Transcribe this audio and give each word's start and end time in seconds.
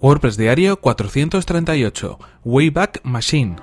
WordPress 0.00 0.36
Diario 0.36 0.76
438 0.80 2.18
Wayback 2.44 3.00
Machine. 3.04 3.56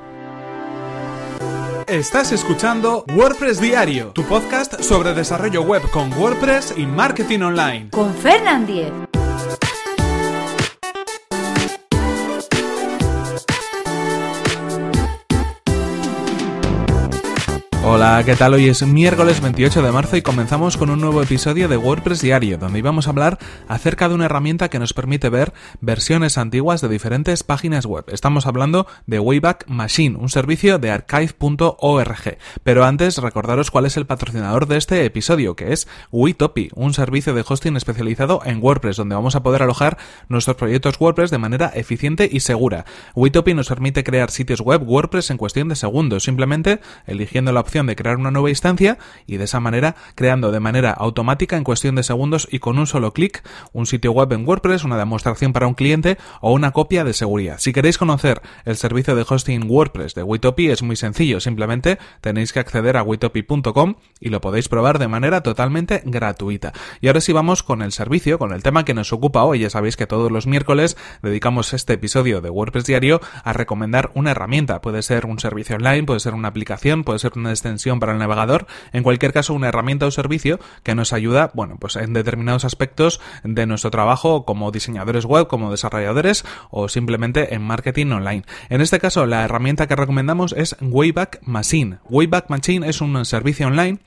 Estás 1.87 2.31
escuchando 2.31 3.03
WordPress 3.13 3.59
Diario, 3.59 4.11
tu 4.13 4.23
podcast 4.23 4.81
sobre 4.81 5.13
desarrollo 5.13 5.61
web 5.63 5.81
con 5.91 6.11
WordPress 6.13 6.75
y 6.77 6.85
marketing 6.85 7.41
online. 7.41 7.89
Con 7.89 8.13
Fernand 8.13 8.65
Diez. 8.65 8.91
Hola, 17.93 18.23
¿qué 18.25 18.37
tal? 18.37 18.53
Hoy 18.53 18.69
es 18.69 18.87
miércoles 18.87 19.41
28 19.41 19.81
de 19.81 19.91
marzo 19.91 20.15
y 20.15 20.21
comenzamos 20.21 20.77
con 20.77 20.89
un 20.89 21.01
nuevo 21.01 21.21
episodio 21.21 21.67
de 21.67 21.75
WordPress 21.75 22.21
Diario, 22.21 22.57
donde 22.57 22.79
íbamos 22.79 23.05
a 23.05 23.09
hablar 23.09 23.37
acerca 23.67 24.07
de 24.07 24.15
una 24.15 24.25
herramienta 24.25 24.69
que 24.69 24.79
nos 24.79 24.93
permite 24.93 25.27
ver 25.27 25.51
versiones 25.81 26.37
antiguas 26.37 26.79
de 26.79 26.87
diferentes 26.87 27.43
páginas 27.43 27.85
web. 27.85 28.05
Estamos 28.07 28.47
hablando 28.47 28.87
de 29.07 29.19
Wayback 29.19 29.67
Machine, 29.67 30.17
un 30.17 30.29
servicio 30.29 30.79
de 30.79 30.89
archive.org. 30.89 32.37
Pero 32.63 32.85
antes, 32.85 33.17
recordaros 33.17 33.71
cuál 33.71 33.85
es 33.85 33.97
el 33.97 34.05
patrocinador 34.05 34.69
de 34.69 34.77
este 34.77 35.03
episodio, 35.03 35.57
que 35.57 35.73
es 35.73 35.89
Witopi, 36.13 36.69
un 36.73 36.93
servicio 36.93 37.33
de 37.33 37.43
hosting 37.45 37.75
especializado 37.75 38.39
en 38.45 38.63
WordPress, 38.63 38.95
donde 38.95 39.15
vamos 39.15 39.35
a 39.35 39.43
poder 39.43 39.63
alojar 39.63 39.97
nuestros 40.29 40.55
proyectos 40.55 40.97
WordPress 40.97 41.29
de 41.29 41.39
manera 41.39 41.69
eficiente 41.75 42.29
y 42.31 42.39
segura. 42.39 42.85
Witopi 43.15 43.53
nos 43.53 43.67
permite 43.67 44.05
crear 44.05 44.31
sitios 44.31 44.61
web 44.61 44.81
WordPress 44.81 45.29
en 45.29 45.35
cuestión 45.35 45.67
de 45.67 45.75
segundos, 45.75 46.23
simplemente 46.23 46.79
eligiendo 47.05 47.51
la 47.51 47.59
opción 47.59 47.80
de 47.87 47.95
crear 47.95 48.17
una 48.17 48.31
nueva 48.31 48.49
instancia 48.49 48.97
y 49.27 49.37
de 49.37 49.45
esa 49.45 49.59
manera 49.59 49.95
creando 50.15 50.51
de 50.51 50.59
manera 50.59 50.91
automática 50.91 51.57
en 51.57 51.63
cuestión 51.63 51.95
de 51.95 52.03
segundos 52.03 52.47
y 52.51 52.59
con 52.59 52.79
un 52.79 52.87
solo 52.87 53.13
clic 53.13 53.43
un 53.73 53.85
sitio 53.85 54.11
web 54.11 54.31
en 54.33 54.47
WordPress, 54.47 54.83
una 54.83 54.97
demostración 54.97 55.53
para 55.53 55.67
un 55.67 55.73
cliente 55.73 56.17
o 56.41 56.53
una 56.53 56.71
copia 56.71 57.03
de 57.03 57.13
seguridad. 57.13 57.57
Si 57.59 57.73
queréis 57.73 57.97
conocer 57.97 58.41
el 58.65 58.75
servicio 58.75 59.15
de 59.15 59.25
hosting 59.27 59.69
WordPress 59.69 60.15
de 60.15 60.23
Witopi 60.23 60.69
es 60.69 60.83
muy 60.83 60.95
sencillo, 60.95 61.39
simplemente 61.39 61.99
tenéis 62.21 62.53
que 62.53 62.59
acceder 62.59 62.97
a 62.97 63.03
witopi.com 63.03 63.95
y 64.19 64.29
lo 64.29 64.41
podéis 64.41 64.69
probar 64.69 64.99
de 64.99 65.07
manera 65.07 65.41
totalmente 65.43 66.01
gratuita. 66.05 66.73
Y 66.99 67.07
ahora 67.07 67.21
sí 67.21 67.33
vamos 67.33 67.63
con 67.63 67.81
el 67.81 67.91
servicio, 67.91 68.39
con 68.39 68.53
el 68.53 68.63
tema 68.63 68.85
que 68.85 68.93
nos 68.93 69.13
ocupa 69.13 69.43
hoy. 69.43 69.59
Ya 69.59 69.69
sabéis 69.69 69.97
que 69.97 70.07
todos 70.07 70.31
los 70.31 70.47
miércoles 70.47 70.97
dedicamos 71.21 71.73
este 71.73 71.93
episodio 71.93 72.41
de 72.41 72.49
WordPress 72.49 72.85
Diario 72.85 73.21
a 73.43 73.53
recomendar 73.53 74.11
una 74.13 74.31
herramienta. 74.31 74.81
Puede 74.81 75.01
ser 75.01 75.25
un 75.25 75.39
servicio 75.39 75.75
online, 75.75 76.03
puede 76.03 76.19
ser 76.19 76.33
una 76.33 76.47
aplicación, 76.47 77.03
puede 77.03 77.19
ser 77.19 77.33
una 77.35 77.51
extensión 77.61 77.99
para 77.99 78.13
el 78.13 78.17
navegador, 78.17 78.67
en 78.91 79.03
cualquier 79.03 79.33
caso 79.33 79.53
una 79.53 79.67
herramienta 79.67 80.05
o 80.05 80.11
servicio 80.11 80.59
que 80.83 80.95
nos 80.95 81.13
ayuda, 81.13 81.51
bueno, 81.53 81.77
pues 81.79 81.95
en 81.95 82.13
determinados 82.13 82.65
aspectos 82.65 83.21
de 83.43 83.65
nuestro 83.65 83.91
trabajo 83.91 84.45
como 84.45 84.71
diseñadores 84.71 85.25
web, 85.25 85.47
como 85.47 85.71
desarrolladores 85.71 86.43
o 86.69 86.89
simplemente 86.89 87.53
en 87.53 87.61
marketing 87.61 88.07
online. 88.07 88.43
En 88.69 88.81
este 88.81 88.99
caso, 88.99 89.25
la 89.25 89.43
herramienta 89.43 89.87
que 89.87 89.95
recomendamos 89.95 90.53
es 90.53 90.75
Wayback 90.81 91.39
Machine. 91.43 91.99
Wayback 92.09 92.49
Machine 92.49 92.87
es 92.87 93.01
un 93.01 93.23
servicio 93.25 93.67
online 93.67 93.99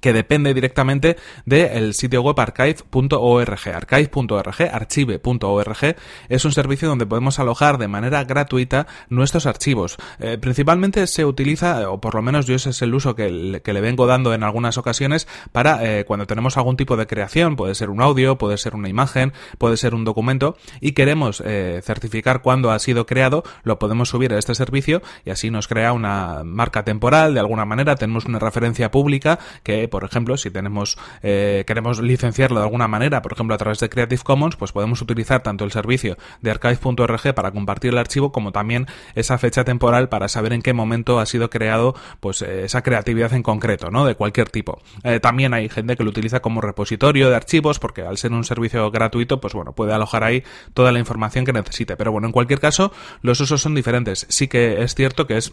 que 0.00 0.12
depende 0.12 0.54
directamente 0.54 1.16
del 1.44 1.94
sitio 1.94 2.22
web 2.22 2.38
archive.org. 2.38 3.50
Archive.org, 3.74 4.62
archive.org, 4.72 5.96
es 6.28 6.44
un 6.44 6.52
servicio 6.52 6.88
donde 6.88 7.06
podemos 7.06 7.38
alojar 7.38 7.78
de 7.78 7.88
manera 7.88 8.24
gratuita 8.24 8.86
nuestros 9.08 9.46
archivos. 9.46 9.96
Eh, 10.20 10.38
principalmente 10.38 11.06
se 11.06 11.24
utiliza, 11.24 11.90
o 11.90 12.00
por 12.00 12.14
lo 12.14 12.22
menos 12.22 12.46
yo 12.46 12.54
ese 12.54 12.70
es 12.70 12.82
el 12.82 12.94
uso 12.94 13.14
que, 13.14 13.30
le 13.30 13.80
vengo 13.80 14.06
dando 14.06 14.34
en 14.34 14.42
algunas 14.42 14.78
ocasiones, 14.78 15.26
para 15.52 15.84
eh, 15.84 16.04
cuando 16.04 16.26
tenemos 16.26 16.56
algún 16.56 16.76
tipo 16.76 16.96
de 16.96 17.06
creación, 17.06 17.56
puede 17.56 17.74
ser 17.74 17.90
un 17.90 18.00
audio, 18.00 18.38
puede 18.38 18.58
ser 18.58 18.74
una 18.74 18.88
imagen, 18.88 19.32
puede 19.58 19.76
ser 19.76 19.94
un 19.94 20.04
documento, 20.04 20.56
y 20.80 20.92
queremos 20.92 21.42
eh, 21.44 21.80
certificar 21.84 22.42
cuándo 22.42 22.70
ha 22.70 22.78
sido 22.78 23.06
creado, 23.06 23.42
lo 23.62 23.78
podemos 23.78 24.08
subir 24.08 24.32
a 24.32 24.38
este 24.38 24.54
servicio 24.54 25.02
y 25.24 25.30
así 25.30 25.50
nos 25.50 25.68
crea 25.68 25.92
una 25.92 26.42
marca 26.44 26.84
temporal, 26.84 27.34
de 27.34 27.40
alguna 27.40 27.64
manera 27.64 27.96
tenemos 27.96 28.24
una 28.24 28.38
referencia 28.38 28.90
pública 28.90 29.38
que 29.62 29.79
por 29.88 30.04
ejemplo, 30.04 30.36
si 30.36 30.50
tenemos 30.50 30.98
eh, 31.22 31.64
queremos 31.66 32.00
licenciarlo 32.00 32.60
de 32.60 32.64
alguna 32.64 32.88
manera, 32.88 33.22
por 33.22 33.32
ejemplo, 33.32 33.54
a 33.54 33.58
través 33.58 33.78
de 33.80 33.88
Creative 33.88 34.22
Commons, 34.22 34.56
pues 34.56 34.72
podemos 34.72 35.00
utilizar 35.02 35.42
tanto 35.42 35.64
el 35.64 35.72
servicio 35.72 36.16
de 36.40 36.50
archive.org 36.50 37.34
para 37.34 37.50
compartir 37.50 37.92
el 37.92 37.98
archivo 37.98 38.32
como 38.32 38.52
también 38.52 38.86
esa 39.14 39.38
fecha 39.38 39.64
temporal 39.64 40.08
para 40.08 40.28
saber 40.28 40.52
en 40.52 40.62
qué 40.62 40.72
momento 40.72 41.18
ha 41.20 41.26
sido 41.26 41.50
creado 41.50 41.94
pues 42.20 42.42
eh, 42.42 42.64
esa 42.64 42.82
creatividad 42.82 43.32
en 43.32 43.42
concreto, 43.42 43.90
¿no? 43.90 44.04
De 44.04 44.14
cualquier 44.14 44.48
tipo. 44.50 44.80
Eh, 45.04 45.20
también 45.20 45.54
hay 45.54 45.68
gente 45.68 45.96
que 45.96 46.04
lo 46.04 46.10
utiliza 46.10 46.40
como 46.40 46.60
repositorio 46.60 47.30
de 47.30 47.36
archivos 47.36 47.78
porque 47.78 48.02
al 48.02 48.18
ser 48.18 48.32
un 48.32 48.44
servicio 48.44 48.90
gratuito, 48.90 49.40
pues 49.40 49.54
bueno, 49.54 49.72
puede 49.72 49.92
alojar 49.92 50.24
ahí 50.24 50.42
toda 50.74 50.92
la 50.92 50.98
información 50.98 51.44
que 51.44 51.52
necesite. 51.52 51.96
Pero 51.96 52.12
bueno, 52.12 52.26
en 52.26 52.32
cualquier 52.32 52.60
caso, 52.60 52.92
los 53.22 53.40
usos 53.40 53.60
son 53.60 53.74
diferentes. 53.74 54.26
Sí 54.28 54.48
que 54.48 54.82
es 54.82 54.94
cierto 54.94 55.26
que 55.26 55.36
es 55.36 55.52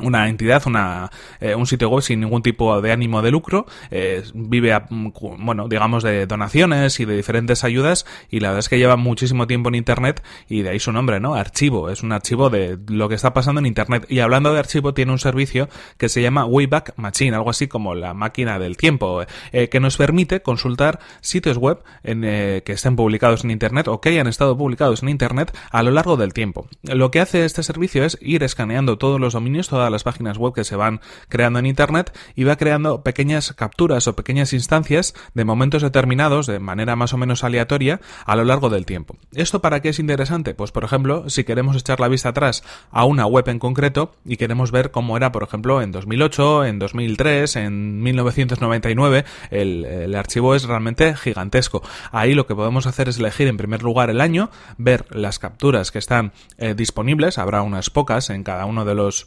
una 0.00 0.28
entidad, 0.28 0.62
una, 0.66 1.10
eh, 1.40 1.54
un 1.54 1.66
sitio 1.66 1.88
web 1.88 2.02
sin 2.02 2.20
ningún 2.20 2.42
tipo 2.42 2.80
de 2.80 2.92
ánimo 2.92 3.22
de 3.22 3.30
lucro, 3.30 3.66
eh, 3.90 4.22
vive, 4.34 4.72
a, 4.72 4.86
mm, 4.88 5.12
bueno, 5.38 5.68
digamos, 5.68 6.02
de 6.02 6.26
donaciones 6.26 7.00
y 7.00 7.04
de 7.04 7.16
diferentes 7.16 7.64
ayudas 7.64 8.06
y 8.30 8.40
la 8.40 8.48
verdad 8.48 8.60
es 8.60 8.68
que 8.68 8.78
lleva 8.78 8.96
muchísimo 8.96 9.46
tiempo 9.46 9.68
en 9.68 9.76
Internet 9.76 10.22
y 10.48 10.62
de 10.62 10.70
ahí 10.70 10.78
su 10.78 10.92
nombre, 10.92 11.20
¿no? 11.20 11.34
Archivo, 11.34 11.90
es 11.90 12.02
un 12.02 12.12
archivo 12.12 12.50
de 12.50 12.78
lo 12.88 13.08
que 13.08 13.14
está 13.14 13.32
pasando 13.32 13.60
en 13.60 13.66
Internet. 13.66 14.06
Y 14.08 14.20
hablando 14.20 14.52
de 14.52 14.58
archivo, 14.58 14.94
tiene 14.94 15.12
un 15.12 15.18
servicio 15.18 15.68
que 15.96 16.08
se 16.08 16.22
llama 16.22 16.44
Wayback 16.44 16.94
Machine, 16.96 17.36
algo 17.36 17.50
así 17.50 17.68
como 17.68 17.94
la 17.94 18.14
máquina 18.14 18.58
del 18.58 18.76
tiempo, 18.76 19.22
eh, 19.52 19.68
que 19.68 19.80
nos 19.80 19.96
permite 19.96 20.42
consultar 20.42 21.00
sitios 21.20 21.56
web 21.56 21.82
en, 22.02 22.22
que 22.22 22.72
estén 22.72 22.96
publicados 22.96 23.44
en 23.44 23.50
Internet 23.50 23.88
o 23.88 24.00
que 24.00 24.10
hayan 24.10 24.26
estado 24.26 24.56
publicados 24.56 25.02
en 25.02 25.08
Internet 25.08 25.56
a 25.70 25.82
lo 25.82 25.90
largo 25.90 26.16
del 26.16 26.32
tiempo. 26.32 26.68
Lo 26.82 27.10
que 27.10 27.20
hace 27.20 27.44
este 27.44 27.62
servicio 27.62 28.04
es 28.04 28.18
ir 28.20 28.42
escaneando 28.42 28.98
todos 28.98 29.20
los 29.20 29.32
dominios, 29.32 29.68
todas 29.68 29.87
las 29.90 30.04
páginas 30.04 30.38
web 30.38 30.54
que 30.54 30.64
se 30.64 30.76
van 30.76 31.00
creando 31.28 31.58
en 31.58 31.66
Internet 31.66 32.16
y 32.34 32.44
va 32.44 32.56
creando 32.56 33.02
pequeñas 33.02 33.52
capturas 33.52 34.06
o 34.08 34.16
pequeñas 34.16 34.52
instancias 34.52 35.14
de 35.34 35.44
momentos 35.44 35.82
determinados 35.82 36.46
de 36.46 36.58
manera 36.58 36.96
más 36.96 37.12
o 37.12 37.18
menos 37.18 37.44
aleatoria 37.44 38.00
a 38.24 38.36
lo 38.36 38.44
largo 38.44 38.70
del 38.70 38.86
tiempo. 38.86 39.16
¿Esto 39.34 39.60
para 39.60 39.80
qué 39.80 39.90
es 39.90 39.98
interesante? 39.98 40.54
Pues 40.54 40.72
por 40.72 40.84
ejemplo, 40.84 41.28
si 41.28 41.44
queremos 41.44 41.76
echar 41.76 42.00
la 42.00 42.08
vista 42.08 42.30
atrás 42.30 42.62
a 42.90 43.04
una 43.04 43.26
web 43.26 43.48
en 43.48 43.58
concreto 43.58 44.12
y 44.24 44.36
queremos 44.36 44.70
ver 44.70 44.90
cómo 44.90 45.16
era, 45.16 45.32
por 45.32 45.42
ejemplo, 45.42 45.82
en 45.82 45.92
2008, 45.92 46.64
en 46.66 46.78
2003, 46.78 47.56
en 47.56 48.02
1999, 48.02 49.24
el, 49.50 49.84
el 49.84 50.14
archivo 50.14 50.54
es 50.54 50.64
realmente 50.64 51.14
gigantesco. 51.16 51.82
Ahí 52.12 52.34
lo 52.34 52.46
que 52.46 52.54
podemos 52.54 52.86
hacer 52.86 53.08
es 53.08 53.18
elegir 53.18 53.48
en 53.48 53.56
primer 53.56 53.82
lugar 53.82 54.10
el 54.10 54.20
año, 54.20 54.50
ver 54.76 55.06
las 55.10 55.38
capturas 55.38 55.90
que 55.90 55.98
están 55.98 56.32
eh, 56.58 56.74
disponibles, 56.74 57.38
habrá 57.38 57.62
unas 57.62 57.90
pocas 57.90 58.30
en 58.30 58.44
cada 58.44 58.66
uno 58.66 58.84
de 58.84 58.94
los 58.94 59.26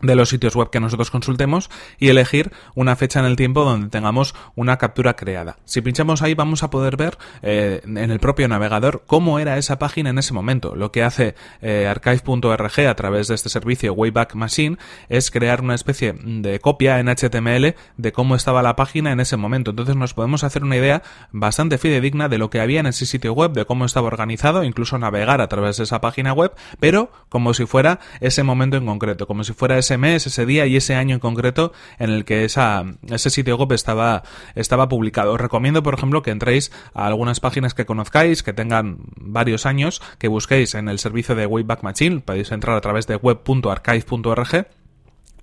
de 0.00 0.14
los 0.14 0.28
sitios 0.28 0.54
web 0.54 0.70
que 0.70 0.80
nosotros 0.80 1.10
consultemos 1.10 1.70
y 1.98 2.08
elegir 2.08 2.52
una 2.74 2.96
fecha 2.96 3.20
en 3.20 3.26
el 3.26 3.36
tiempo 3.36 3.64
donde 3.64 3.88
tengamos 3.88 4.34
una 4.54 4.76
captura 4.76 5.16
creada. 5.16 5.56
Si 5.64 5.80
pinchamos 5.80 6.22
ahí 6.22 6.34
vamos 6.34 6.62
a 6.62 6.70
poder 6.70 6.96
ver 6.96 7.16
eh, 7.42 7.80
en 7.84 8.10
el 8.10 8.18
propio 8.18 8.48
navegador 8.48 9.04
cómo 9.06 9.38
era 9.38 9.58
esa 9.58 9.78
página 9.78 10.10
en 10.10 10.18
ese 10.18 10.34
momento. 10.34 10.74
Lo 10.74 10.92
que 10.92 11.02
hace 11.02 11.34
eh, 11.62 11.86
archive.org 11.88 12.80
a 12.86 12.94
través 12.94 13.28
de 13.28 13.34
este 13.34 13.48
servicio 13.48 13.92
Wayback 13.92 14.34
Machine 14.34 14.78
es 15.08 15.30
crear 15.30 15.60
una 15.60 15.74
especie 15.74 16.12
de 16.12 16.60
copia 16.60 16.98
en 16.98 17.08
HTML 17.08 17.74
de 17.96 18.12
cómo 18.12 18.34
estaba 18.34 18.62
la 18.62 18.76
página 18.76 19.12
en 19.12 19.20
ese 19.20 19.36
momento. 19.36 19.70
Entonces 19.70 19.96
nos 19.96 20.14
podemos 20.14 20.44
hacer 20.44 20.64
una 20.64 20.76
idea 20.76 21.02
bastante 21.32 21.78
fidedigna 21.78 22.28
de 22.28 22.38
lo 22.38 22.50
que 22.50 22.60
había 22.60 22.80
en 22.80 22.86
ese 22.86 23.06
sitio 23.06 23.32
web, 23.32 23.52
de 23.52 23.64
cómo 23.64 23.84
estaba 23.84 24.08
organizado, 24.08 24.64
incluso 24.64 24.98
navegar 24.98 25.40
a 25.40 25.48
través 25.48 25.76
de 25.78 25.84
esa 25.84 26.00
página 26.00 26.32
web, 26.32 26.52
pero 26.80 27.10
como 27.28 27.54
si 27.54 27.66
fuera 27.66 28.00
ese 28.20 28.42
momento 28.42 28.76
en 28.76 28.86
concreto, 28.86 29.26
como 29.26 29.44
si 29.44 29.52
fuera 29.52 29.78
ese 29.84 29.98
mes, 29.98 30.26
ese 30.26 30.46
día 30.46 30.66
y 30.66 30.76
ese 30.76 30.94
año 30.94 31.14
en 31.14 31.20
concreto 31.20 31.72
en 31.98 32.10
el 32.10 32.24
que 32.24 32.44
esa, 32.44 32.84
ese 33.08 33.30
sitio 33.30 33.56
web 33.56 33.72
estaba, 33.72 34.22
estaba 34.54 34.88
publicado. 34.88 35.32
Os 35.32 35.40
recomiendo, 35.40 35.82
por 35.82 35.94
ejemplo, 35.94 36.22
que 36.22 36.30
entréis 36.30 36.72
a 36.94 37.06
algunas 37.06 37.40
páginas 37.40 37.74
que 37.74 37.86
conozcáis, 37.86 38.42
que 38.42 38.52
tengan 38.52 38.98
varios 39.16 39.66
años, 39.66 40.02
que 40.18 40.28
busquéis 40.28 40.74
en 40.74 40.88
el 40.88 40.98
servicio 40.98 41.34
de 41.34 41.46
Wayback 41.46 41.82
Machine, 41.82 42.20
podéis 42.20 42.50
entrar 42.50 42.76
a 42.76 42.80
través 42.80 43.06
de 43.06 43.16
web.archive.org 43.16 44.66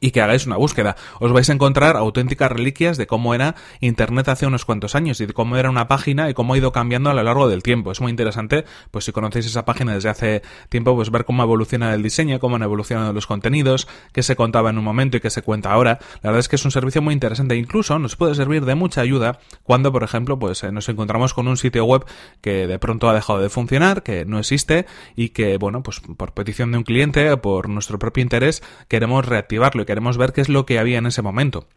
y 0.02 0.12
que 0.12 0.20
hagáis 0.20 0.48
una 0.48 0.58
búsqueda. 0.58 0.98
Os 1.20 1.32
vais 1.32 1.50
a 1.50 1.54
encontrar 1.54 1.96
auténticas 1.96 2.52
reliquias 2.52 2.98
de 2.98 3.08
cómo 3.08 3.34
era 3.34 3.56
Internet 3.80 4.28
hace 4.28 4.48
unos 4.48 4.66
cuantos 4.66 4.96
años 4.96 5.22
y 5.22 5.28
de 5.28 5.34
cómo 5.34 5.56
era 5.56 5.70
una 5.70 5.88
página 5.88 6.30
y 6.30 6.34
cómo 6.34 6.56
ha 6.56 6.58
ido 6.58 6.72
cambiando 6.74 7.12
a 7.12 7.14
lo 7.14 7.24
largo 7.24 7.48
del 7.48 7.64
tiempo. 7.64 7.92
Es 7.92 8.02
muy 8.02 8.10
interesante, 8.10 8.66
pues 8.90 9.06
si 9.06 9.12
conocéis 9.12 9.46
esa 9.46 9.64
página 9.64 9.94
desde 9.94 10.10
hace 10.10 10.42
tiempo, 10.70 10.96
pues 10.96 11.12
ver 11.12 11.24
cómo 11.24 11.44
evoluciona 11.44 11.94
el 11.94 12.02
diseño, 12.02 12.40
cómo 12.40 12.56
han 12.56 12.64
evolucionado 12.64 13.14
los 13.14 13.28
contenidos, 13.28 13.88
qué 14.12 14.24
se 14.24 14.36
contaba 14.36 14.72
en 14.72 14.80
un 14.80 14.84
momento 14.84 15.18
y 15.18 15.20
qué 15.22 15.30
se 15.30 15.44
cuenta 15.44 15.72
ahora. 15.72 16.00
La 16.24 16.32
verdad 16.32 16.40
es 16.40 16.50
que 16.50 16.56
es 16.56 16.66
un 16.66 16.72
servicio 16.72 17.02
muy 17.04 17.14
interesante. 17.14 17.56
Incluso 17.56 18.00
nos 18.00 18.16
puede 18.16 18.34
servir 18.34 18.66
de 18.66 18.74
mucha 18.74 19.02
ayuda 19.02 19.40
cuando, 19.62 19.92
por 19.92 20.04
ejemplo, 20.04 20.40
pues 20.40 20.64
eh, 20.64 20.72
nos 20.72 20.90
encontramos 20.90 21.36
con 21.36 21.48
un 21.48 21.58
sitio 21.58 21.86
web 21.86 22.06
que 22.42 22.66
de 22.66 22.80
pronto 22.80 23.08
ha 23.08 23.14
dejado 23.14 23.40
de 23.40 23.50
funcionar, 23.50 24.02
que 24.02 24.26
no 24.26 24.40
existe 24.40 24.88
y 25.16 25.30
que, 25.30 25.58
bueno, 25.58 25.84
pues 25.84 26.00
por 26.00 26.34
petición 26.34 26.72
de 26.72 26.80
un 26.80 26.84
cliente, 26.84 27.38
por 27.38 27.70
nuestro 27.70 28.00
propio 28.00 28.24
interés, 28.24 28.64
queremos 28.88 29.26
reactivarlo 29.28 29.86
queremos 29.92 30.18
ver 30.18 30.32
qué 30.32 30.40
es 30.40 30.48
lo 30.48 30.66
que 30.66 30.80
había 30.80 31.00
en 31.00 31.06
ese 31.06 31.22
momento. 31.22 31.68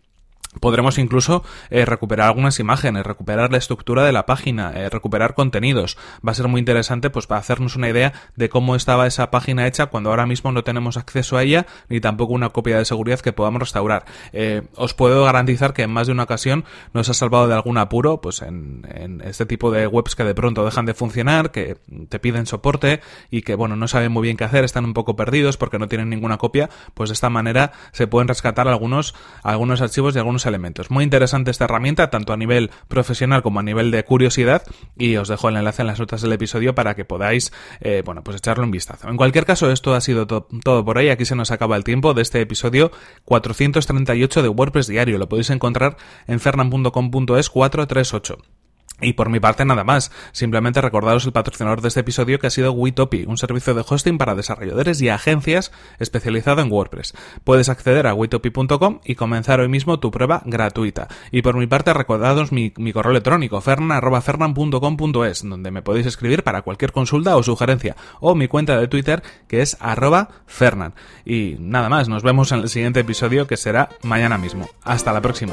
Podremos 0.60 0.98
incluso 0.98 1.42
eh, 1.70 1.84
recuperar 1.84 2.28
algunas 2.28 2.60
imágenes, 2.60 3.04
recuperar 3.04 3.50
la 3.50 3.58
estructura 3.58 4.04
de 4.04 4.12
la 4.12 4.26
página, 4.26 4.72
eh, 4.74 4.88
recuperar 4.88 5.34
contenidos. 5.34 5.96
Va 6.26 6.32
a 6.32 6.34
ser 6.34 6.48
muy 6.48 6.58
interesante 6.58 7.10
pues 7.10 7.26
para 7.26 7.40
hacernos 7.40 7.76
una 7.76 7.88
idea 7.88 8.12
de 8.36 8.48
cómo 8.48 8.76
estaba 8.76 9.06
esa 9.06 9.30
página 9.30 9.66
hecha 9.66 9.86
cuando 9.86 10.10
ahora 10.10 10.26
mismo 10.26 10.52
no 10.52 10.64
tenemos 10.64 10.96
acceso 10.96 11.36
a 11.36 11.42
ella 11.42 11.66
ni 11.88 12.00
tampoco 12.00 12.32
una 12.32 12.50
copia 12.50 12.78
de 12.78 12.84
seguridad 12.84 13.20
que 13.20 13.32
podamos 13.32 13.60
restaurar. 13.60 14.04
Eh, 14.32 14.62
os 14.76 14.94
puedo 14.94 15.24
garantizar 15.24 15.72
que 15.72 15.82
en 15.82 15.90
más 15.90 16.06
de 16.06 16.12
una 16.12 16.24
ocasión 16.24 16.64
nos 16.92 17.08
ha 17.08 17.14
salvado 17.14 17.48
de 17.48 17.54
algún 17.54 17.78
apuro 17.78 18.20
pues 18.20 18.42
en, 18.42 18.86
en, 18.90 19.20
este 19.22 19.46
tipo 19.46 19.70
de 19.70 19.86
webs 19.86 20.14
que 20.14 20.24
de 20.24 20.34
pronto 20.34 20.64
dejan 20.64 20.86
de 20.86 20.94
funcionar, 20.94 21.50
que 21.50 21.76
te 22.08 22.18
piden 22.18 22.46
soporte 22.46 23.00
y 23.30 23.42
que 23.42 23.54
bueno 23.54 23.76
no 23.76 23.88
saben 23.88 24.12
muy 24.12 24.22
bien 24.22 24.36
qué 24.36 24.44
hacer, 24.44 24.64
están 24.64 24.84
un 24.84 24.94
poco 24.94 25.16
perdidos 25.16 25.56
porque 25.56 25.78
no 25.78 25.88
tienen 25.88 26.10
ninguna 26.10 26.38
copia, 26.38 26.70
pues 26.94 27.10
de 27.10 27.14
esta 27.14 27.30
manera 27.30 27.72
se 27.92 28.06
pueden 28.06 28.28
rescatar 28.28 28.68
algunos, 28.68 29.14
algunos 29.42 29.80
archivos 29.80 30.14
y 30.14 30.18
algunos 30.18 30.43
elementos. 30.46 30.90
Muy 30.90 31.04
interesante 31.04 31.50
esta 31.50 31.64
herramienta, 31.64 32.10
tanto 32.10 32.32
a 32.32 32.36
nivel 32.36 32.70
profesional 32.88 33.42
como 33.42 33.60
a 33.60 33.62
nivel 33.62 33.90
de 33.90 34.04
curiosidad, 34.04 34.62
y 34.96 35.16
os 35.16 35.28
dejo 35.28 35.48
el 35.48 35.56
enlace 35.56 35.82
en 35.82 35.88
las 35.88 35.98
notas 35.98 36.22
del 36.22 36.32
episodio 36.32 36.74
para 36.74 36.94
que 36.94 37.04
podáis, 37.04 37.52
eh, 37.80 38.02
bueno, 38.04 38.22
pues 38.22 38.36
echarle 38.36 38.64
un 38.64 38.70
vistazo. 38.70 39.08
En 39.08 39.16
cualquier 39.16 39.46
caso, 39.46 39.70
esto 39.70 39.94
ha 39.94 40.00
sido 40.00 40.26
todo 40.26 40.84
por 40.84 40.98
ahí. 40.98 41.08
Aquí 41.08 41.24
se 41.24 41.36
nos 41.36 41.50
acaba 41.50 41.76
el 41.76 41.84
tiempo 41.84 42.14
de 42.14 42.22
este 42.22 42.40
episodio 42.40 42.90
438 43.24 44.42
de 44.42 44.48
WordPress 44.48 44.86
Diario. 44.86 45.18
Lo 45.18 45.28
podéis 45.28 45.50
encontrar 45.50 45.96
en 46.26 46.40
fernan.com.es 46.40 47.50
438. 47.50 48.53
Y 49.00 49.14
por 49.14 49.28
mi 49.28 49.40
parte 49.40 49.64
nada 49.64 49.82
más, 49.82 50.12
simplemente 50.30 50.80
recordaros 50.80 51.26
el 51.26 51.32
patrocinador 51.32 51.80
de 51.80 51.88
este 51.88 52.00
episodio 52.00 52.38
que 52.38 52.46
ha 52.46 52.50
sido 52.50 52.70
Witopi, 52.72 53.24
un 53.26 53.36
servicio 53.36 53.74
de 53.74 53.84
hosting 53.86 54.18
para 54.18 54.36
desarrolladores 54.36 55.02
y 55.02 55.08
agencias 55.08 55.72
especializado 55.98 56.62
en 56.62 56.70
WordPress. 56.70 57.12
Puedes 57.42 57.68
acceder 57.68 58.06
a 58.06 58.14
witopi.com 58.14 59.00
y 59.04 59.16
comenzar 59.16 59.58
hoy 59.58 59.68
mismo 59.68 59.98
tu 59.98 60.12
prueba 60.12 60.42
gratuita. 60.44 61.08
Y 61.32 61.42
por 61.42 61.56
mi 61.56 61.66
parte 61.66 61.92
recordaros 61.92 62.52
mi, 62.52 62.70
correo 62.70 63.10
electrónico 63.10 63.60
fernan.fernan.com.es 63.60 65.42
donde 65.42 65.70
me 65.72 65.82
podéis 65.82 66.06
escribir 66.06 66.44
para 66.44 66.62
cualquier 66.62 66.92
consulta 66.92 67.36
o 67.36 67.42
sugerencia 67.42 67.96
o 68.20 68.36
mi 68.36 68.46
cuenta 68.46 68.78
de 68.78 68.86
Twitter 68.86 69.24
que 69.48 69.60
es 69.60 69.76
arroba 69.80 70.28
fernan. 70.46 70.94
Y 71.24 71.56
nada 71.58 71.88
más, 71.88 72.08
nos 72.08 72.22
vemos 72.22 72.52
en 72.52 72.60
el 72.60 72.68
siguiente 72.68 73.00
episodio 73.00 73.48
que 73.48 73.56
será 73.56 73.88
mañana 74.02 74.38
mismo. 74.38 74.68
Hasta 74.84 75.12
la 75.12 75.20
próxima. 75.20 75.52